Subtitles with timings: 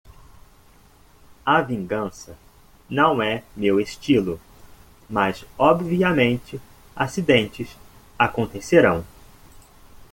[1.45, 2.35] A vingança
[2.89, 4.41] não é meu estilo?,
[5.07, 6.59] mas obviamente
[6.95, 7.77] acidentes
[8.17, 9.05] acontecerão.